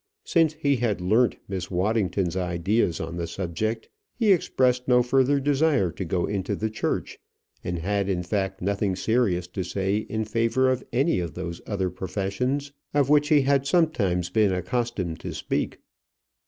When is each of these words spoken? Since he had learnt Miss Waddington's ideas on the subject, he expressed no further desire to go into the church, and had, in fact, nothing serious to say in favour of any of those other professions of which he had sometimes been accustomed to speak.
Since 0.23 0.53
he 0.53 0.77
had 0.77 0.99
learnt 0.99 1.37
Miss 1.47 1.69
Waddington's 1.69 2.35
ideas 2.35 2.99
on 2.99 3.17
the 3.17 3.27
subject, 3.27 3.87
he 4.15 4.31
expressed 4.31 4.87
no 4.87 5.03
further 5.03 5.39
desire 5.39 5.91
to 5.91 6.03
go 6.03 6.25
into 6.25 6.55
the 6.55 6.71
church, 6.71 7.19
and 7.63 7.77
had, 7.77 8.09
in 8.09 8.23
fact, 8.23 8.63
nothing 8.63 8.95
serious 8.95 9.45
to 9.49 9.63
say 9.63 9.97
in 9.97 10.25
favour 10.25 10.71
of 10.71 10.83
any 10.91 11.19
of 11.19 11.35
those 11.35 11.61
other 11.67 11.91
professions 11.91 12.71
of 12.95 13.09
which 13.09 13.29
he 13.29 13.41
had 13.41 13.67
sometimes 13.67 14.31
been 14.31 14.51
accustomed 14.51 15.19
to 15.19 15.35
speak. 15.35 15.77